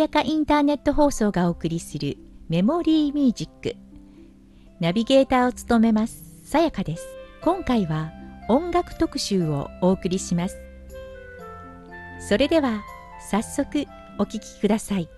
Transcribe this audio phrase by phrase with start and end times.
[0.00, 2.16] やかインターネット放送がお送りする
[2.48, 3.76] メモリーミュージック。
[4.80, 7.06] ナビゲーターを務めます、さやかです。
[7.42, 8.10] 今回は
[8.48, 10.58] 音楽特集をお送りします。
[12.26, 12.82] それでは
[13.30, 13.84] 早速
[14.18, 15.10] お聴きください。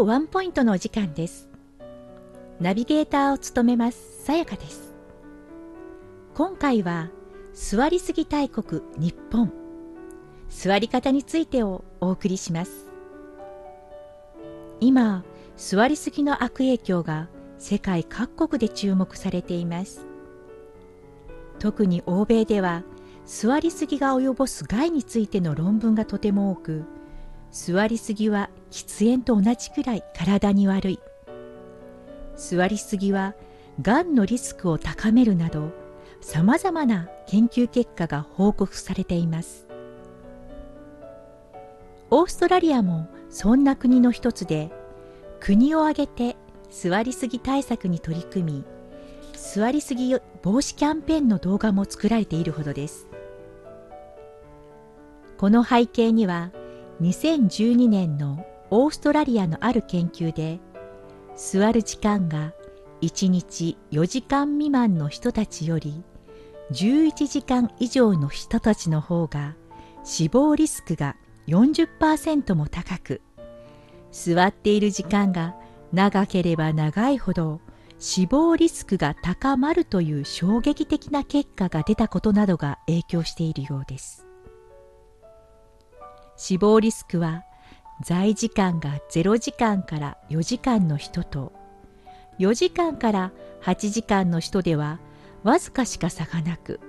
[0.00, 1.50] 健康ワンポイントのお時間です。
[2.58, 4.94] ナビゲーターを務めます、さやかです。
[6.34, 7.10] 今回は、
[7.52, 9.52] 座りすぎ大国日本、
[10.48, 12.88] 座り方についてをお送りします。
[14.80, 15.22] 今、
[15.58, 17.28] 座りすぎの悪影響が
[17.58, 20.06] 世界各国で注目されています。
[21.58, 22.84] 特に欧米では、
[23.26, 26.84] 座りすぎが及ぼす害についての論文がとても多く、
[27.52, 31.00] 座りすぎは喫煙と同じくらい体に悪い。
[32.36, 33.34] 座りすぎは
[33.82, 35.72] がんのリスクを高めるなど
[36.20, 39.66] さまざまな研究結果が報告されています。
[42.10, 44.70] オーストラリアもそんな国の一つで
[45.38, 46.36] 国を挙げて
[46.70, 48.64] 座りすぎ対策に取り組み
[49.34, 53.06] 座りすぎ防止キャンペーンの動画も作られているほどです。
[55.38, 56.50] この背景には
[57.00, 60.60] 2012年のオーストラリアのある研究で
[61.34, 62.52] 座る時間が
[63.00, 66.04] 1日4時間未満の人たちより
[66.72, 69.56] 11時間以上の人たちの方が
[70.04, 71.16] 死亡リスクが
[71.48, 73.22] 40%も高く
[74.12, 75.56] 座っている時間が
[75.92, 77.60] 長ければ長いほど
[77.98, 84.29] 死亡リスクが高まるという衝撃的な結果が出たことなどが影響しているようです。
[86.42, 87.44] 死亡リスクは
[88.02, 91.52] 在時間が0時間から4時間の人と
[92.38, 95.00] 4時間から8時間の人では
[95.42, 96.80] わずかしか差がなく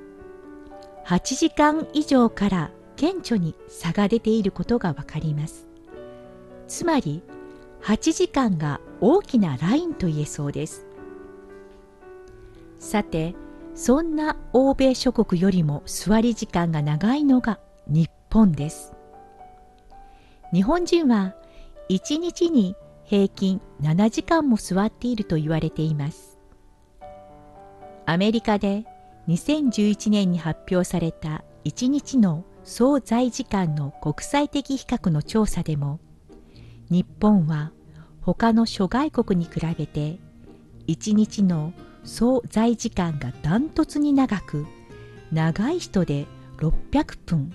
[1.06, 5.68] 8時間以上から顕著に差が出ていることがわかります。
[6.70, 7.22] つまり
[7.82, 10.88] 8時間が大きなラインと言えそうです。
[12.80, 13.36] さて
[13.76, 18.94] そんな欧米諸国よりも座り時間が長いのが日本です。
[20.54, 21.36] 日本人は
[21.90, 26.40] 1日に平均7時間も座っていると言われています。
[28.06, 28.86] アメリカで
[29.28, 36.00] 2011年に発表された1日の総在時間の国際的比較の調査でも
[36.90, 37.72] 日本は
[38.22, 40.20] 他の諸外国に比べて
[40.88, 41.74] 1日の
[42.04, 44.66] 総在時間がダントツに長く
[45.32, 46.28] 長い人で
[46.58, 47.54] 600分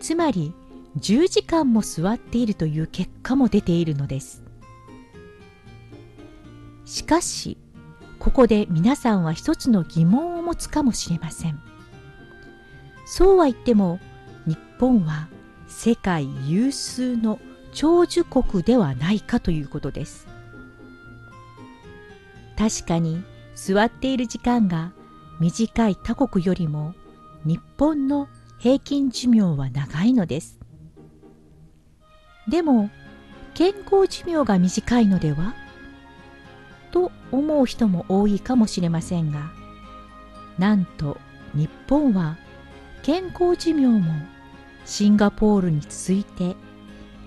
[0.00, 0.54] つまり
[0.98, 4.42] 10時間も座っているという結果も出ているのです。
[6.84, 7.56] しかし
[8.18, 11.60] ここで皆さんは一つの疑問を持つかもしれません。
[13.06, 13.98] そうは言っても
[14.46, 15.28] 日本は
[15.68, 17.38] 世界有数の
[17.72, 20.26] 長寿国ではないかということです。
[22.58, 23.22] 確かに
[23.54, 24.92] 座っている時間が
[25.40, 26.94] 短い他国よりも
[27.44, 28.28] 日本の
[28.58, 30.59] 平均寿命は長いのです。
[32.50, 32.90] でも
[33.54, 35.54] 健康寿命が短いのでは？
[36.90, 39.52] と思う人も多いかもしれませんが
[40.58, 41.18] なんと
[41.54, 42.36] 日本は
[43.02, 44.12] 健康寿命も
[44.84, 46.56] シンガポールに続いて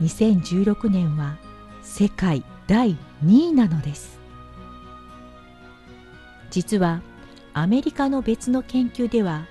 [0.02, 1.38] 2016年は
[1.82, 4.20] 世界第2位なのです。
[6.52, 7.02] 実は
[7.54, 9.46] アメリカの別の研究では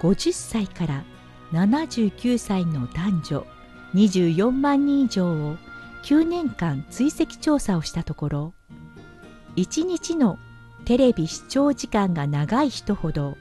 [0.00, 1.04] 50歳から
[1.52, 3.46] 79歳の男女
[3.94, 5.56] 24万人以上を
[6.04, 8.54] 9年間追跡調査をしたところ
[9.56, 10.38] 1日の
[10.84, 13.36] テレビ視聴時間が長い人ほど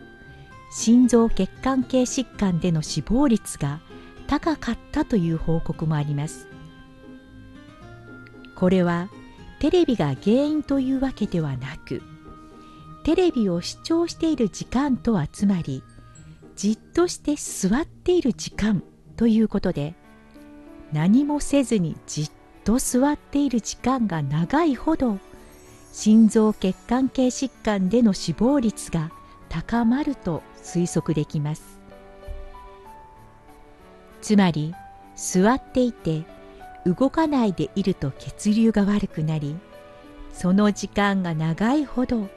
[0.71, 3.79] 心臓血管系疾患での死亡率が
[4.27, 6.47] 高かったという報告もあります。
[8.55, 9.09] これは
[9.59, 12.01] テレビが原因というわけではなく
[13.03, 15.83] テレビを視聴している時間とはつまり
[16.55, 18.83] じっとして座っている時間
[19.17, 19.95] ということで
[20.93, 22.31] 何もせずにじっ
[22.63, 25.17] と座っている時間が長いほど
[25.91, 29.11] 心臓血管系疾患での死亡率が
[29.49, 31.79] 高まると推測できます。
[34.21, 34.73] つまり
[35.15, 36.23] 座っていて
[36.85, 39.55] 動かないでいると血流が悪くなり
[40.33, 42.29] その時間が長いほど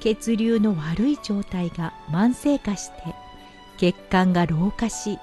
[0.00, 3.14] 血流の悪い状態が慢性化して
[3.78, 5.18] 血管が老化し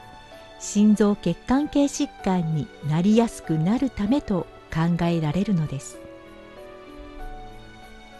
[0.59, 5.99] 心臓血管系疾患になりやすくなるためと考えられるのです。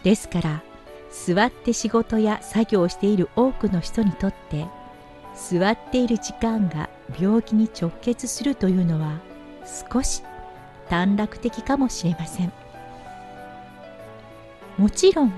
[0.03, 0.63] ですから
[1.11, 4.67] 座って仕事や作業をしている多くの人にとって
[5.33, 6.89] 座っている時間が
[7.19, 9.19] 病気に直結するというのは
[9.91, 10.23] 少し
[10.89, 12.51] 短絡的かもしれません。
[14.77, 15.33] もちろん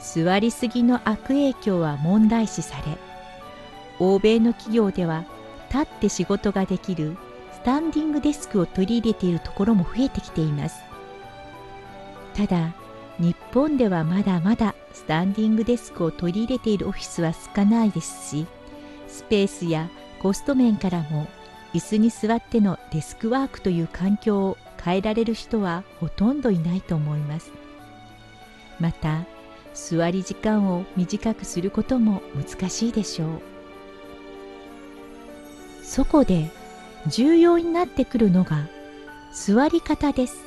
[0.00, 2.96] 座りすぎの悪影響は問題視され
[3.98, 5.24] 欧米の企業では
[5.74, 7.16] 立って仕事ができる
[7.52, 10.76] スタンディングデスクを取り入れているところも増えてきています。
[12.34, 12.72] ただ
[13.18, 18.46] 日本ではまだまだスタンディングデスクを取り入れているオフィスは少ないですし
[19.08, 19.88] スペースや
[20.20, 21.28] コスト面からも
[21.74, 27.52] 椅子に座ってのデスクワークという環境を変えられる人はほとんどいないと思います。
[28.80, 29.24] また
[29.74, 33.53] 座り時間を短くすることも難しいでしょう。
[35.84, 36.50] そこで
[37.06, 38.66] 重要になってくるのが
[39.32, 40.44] 座り方です。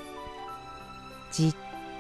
[1.32, 1.56] じっ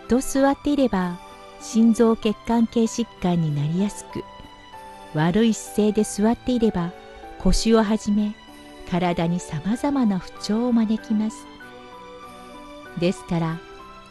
[0.07, 1.19] と座っていれば
[1.61, 4.23] 心臓血管系疾患になりやすく
[5.13, 6.91] 悪い姿勢で座っていれば
[7.39, 8.35] 腰をはじめ
[8.89, 11.45] 体にさまざまな不調を招きます。
[12.99, 13.59] ですから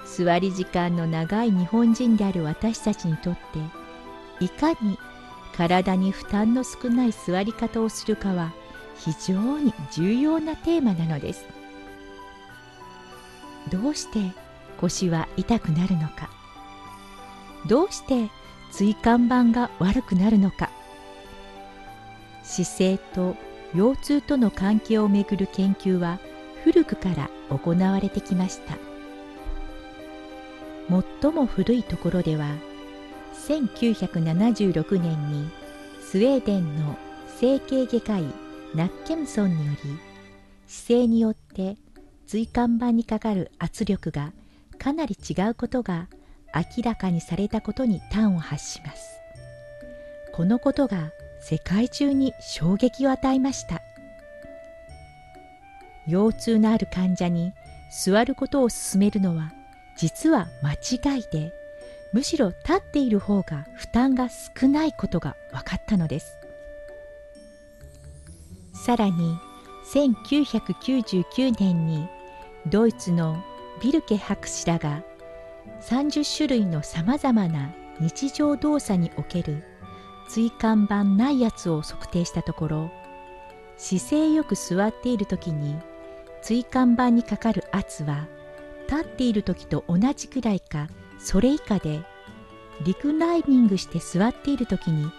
[0.07, 4.99] 座り時間の長い日本人である私たちにとっていかに
[5.57, 8.53] 体に負担の少ない座り方をするかは
[8.99, 11.47] 非常に重要なテーマなのです。
[13.71, 14.33] どうして
[14.79, 16.31] 腰は痛くなるのか。
[17.69, 18.31] どうして
[18.73, 20.71] 椎間板が悪くなるのか。
[22.43, 23.37] 姿勢と
[23.75, 26.19] 腰痛との関係をめぐる研究は
[26.65, 28.77] 古くから行われてきました。
[31.23, 32.47] 最も古いところでは
[33.49, 35.51] 1976年に
[36.01, 36.97] スウェーデンの
[37.41, 38.25] 整形外科医
[38.75, 39.99] ナッケムソンにより
[40.67, 41.77] 姿勢によって
[42.27, 44.33] 椎間板にかかる圧力が
[44.79, 46.09] かなり違うことが
[46.55, 49.17] 明らかにされたことに端を発します。
[50.33, 53.81] このことが世界中に衝撃を与えました。
[56.07, 57.53] 腰痛のある患者に
[57.91, 59.53] 座ることを勧めるのは
[59.97, 61.53] 実は間違いで
[62.13, 66.39] むしろ立っている方が負担が少ないことが分かったのです。
[68.77, 69.39] さらに
[69.87, 72.07] 1999年に
[72.67, 73.43] ドイツの
[73.81, 75.03] ビルケ博士らが
[75.81, 79.65] 30種類のさまざまな日常動作における
[80.29, 82.91] 椎間板内圧を測定したところ
[83.79, 85.77] 姿勢よく座っている時に
[86.43, 88.29] 椎間板にかかる圧は
[88.89, 92.03] 立っている時と同じくらいかそれ以下で
[92.85, 95.11] リクライニングして座っている時に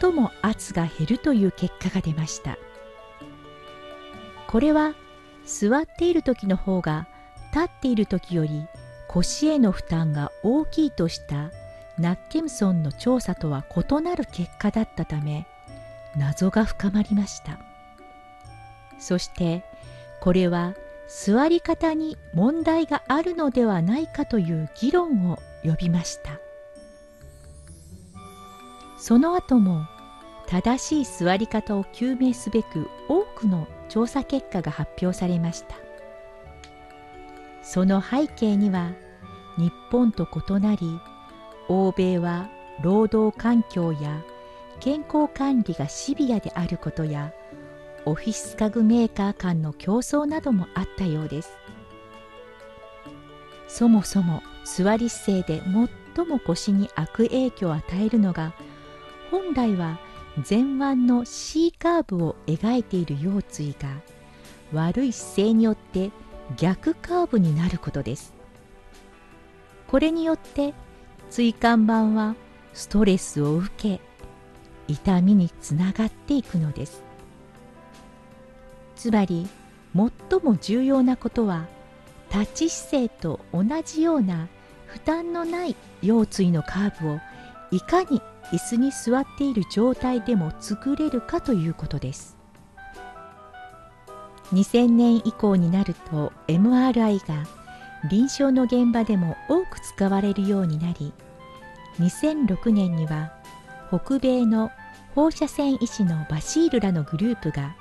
[0.00, 2.56] 最も圧が減るという結果が出ました。
[4.48, 4.94] これは
[5.44, 7.06] 座っている時の方が
[7.52, 8.66] 立っている時より
[9.06, 11.50] 腰への負担が大きいとした
[11.98, 15.46] ナッケムソンの調査とは異なる結果だったため
[16.16, 17.58] 謎が深まりました。
[18.98, 19.64] そして
[20.20, 20.74] これは
[21.06, 26.38] 座り方に問題があるのではないかという議論を呼びました。
[28.98, 29.86] その後も
[30.46, 35.76] 正しい座り方を究明すべく多くの調査結果が発表されました。
[37.62, 38.92] その背景には
[39.58, 41.00] 日本と異なり
[41.68, 42.48] 欧米は
[42.82, 44.22] 労働環境や
[44.80, 47.32] 健康管理がシビアであることや
[48.04, 51.56] オフィス家具メーカー間の競争などもあったようです。
[53.66, 55.62] そもそも座り姿勢で
[56.16, 58.54] 最も腰に悪影響を与えるのが
[59.30, 59.98] 本来は
[60.48, 63.88] 前腕の C カーブを描いている腰椎が
[64.72, 66.10] 悪い姿勢によって
[66.56, 68.34] 逆カーブになることです。
[69.88, 70.74] これによって
[71.30, 72.34] 椎間板は
[72.74, 74.00] ストレスを受け
[74.86, 77.02] 痛みにつながっていくのです。
[78.96, 79.48] つまり
[79.94, 81.66] 最も重要なことは
[82.32, 84.48] 立ち姿勢と同じような
[84.86, 87.18] 負担のない腰椎のカーブを
[87.70, 88.20] いかに
[88.52, 92.38] 椅子に座っている状態でも作れるかということです。
[94.52, 97.46] 2000年以降になると MRI が
[98.10, 101.12] 臨床の現場でも多く使われるようになり
[101.98, 103.32] 2006年には
[103.88, 104.70] 北米の
[105.14, 107.76] 放射線医師のバシールらのグループが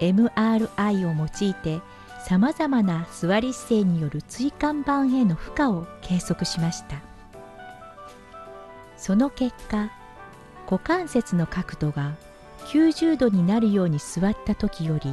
[0.00, 1.80] MRI を用いて
[2.26, 7.11] さまざまな座り姿勢による椎間板への負荷を計測しました。
[9.02, 9.90] その結果
[10.70, 12.14] 股関節の角度が
[12.66, 15.12] 90度になるように座った時より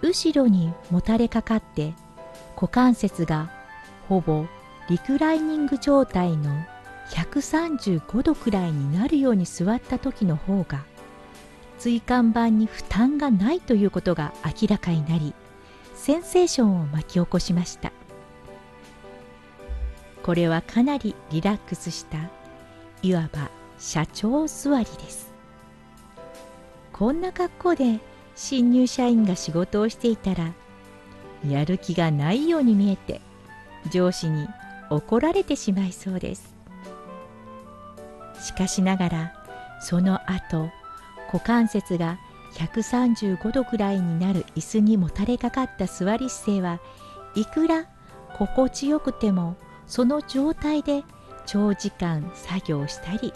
[0.00, 1.92] 後ろにもたれかかって
[2.54, 3.50] 股関節が
[4.08, 4.46] ほぼ
[4.88, 6.52] リクライニング状態の
[7.10, 10.84] 135度くらいになるように座った時の方が
[11.80, 15.34] 椎間板に負担がないということが明らかになり
[15.96, 17.90] センセーションを巻き起こしました。
[20.22, 22.37] これはかなりリラックスした
[23.02, 25.32] いわば社長座りです。
[26.92, 28.00] こんな格好で
[28.34, 30.52] 新入社員が仕事をしていたら
[31.48, 33.20] やる気がないように見えて
[33.90, 34.48] 上司に
[34.90, 36.54] 怒られてしまいそうです。
[38.42, 39.34] しかしながら
[39.80, 40.70] その後
[41.32, 42.18] 股関節が
[42.54, 46.80] 135度くらいになる椅子にもたれかかった座り姿勢は
[47.34, 47.86] いくら
[48.36, 51.04] 心地よくてもその状態で
[51.48, 53.32] 長時間作業したり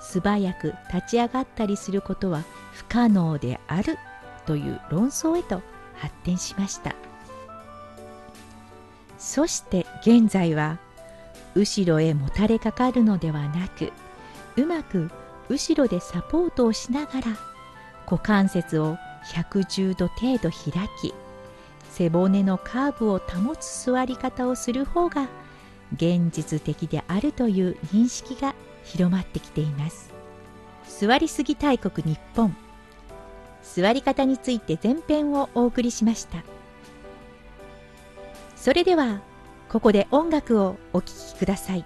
[0.00, 3.96] 素早く立ち上がったりすることは不可能である
[4.46, 5.62] という論争へと
[5.96, 6.94] 発展しました。
[9.18, 10.78] そして現在は
[11.54, 13.92] 後ろへもたれかかるのではなく
[14.56, 15.10] うまく
[15.48, 17.26] 後ろでサポートをしながら
[18.08, 18.96] 股関節を
[19.34, 21.12] 110度程度開き
[21.90, 25.28] 背骨のカーブを保つ座り方をする方が
[25.94, 28.54] 現実的であるという認識が
[28.84, 30.12] 広まってきています。
[31.00, 32.56] 座りすぎ大国日本。
[33.62, 36.42] 座り方について前編をお送りしました。
[38.56, 39.20] それでは
[39.68, 41.84] ここで音楽をお聴きください。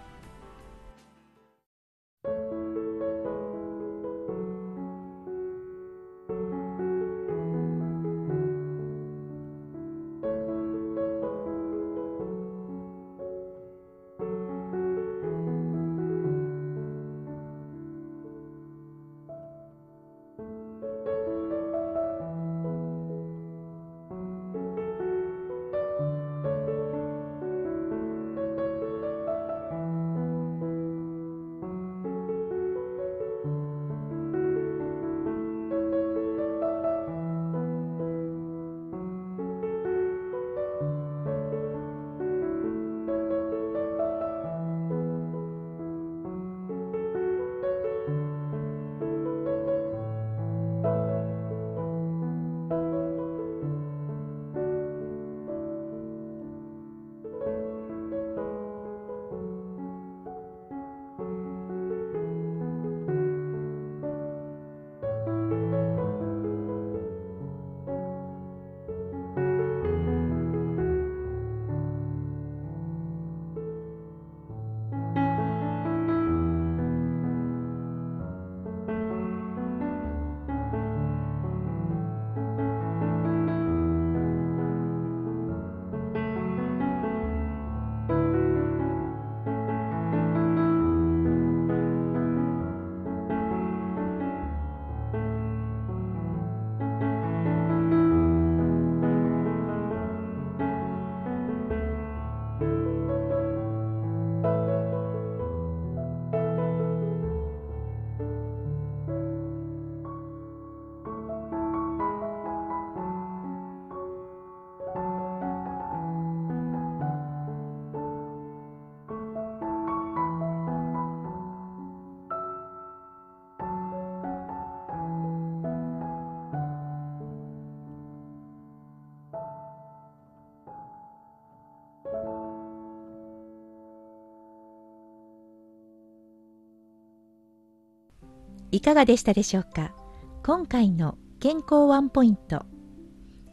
[138.73, 139.95] いかがでしたでしょうか？
[140.43, 142.65] 今回の健康ワンポイント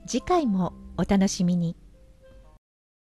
[0.07, 1.75] 次回もお楽しみに。